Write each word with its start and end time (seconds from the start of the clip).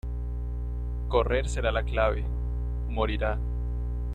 Correr 1.09 1.47
será 1.47 1.71
la 1.71 1.83
clave, 1.83 2.23
o 2.87 2.91
morirá. 2.91 3.37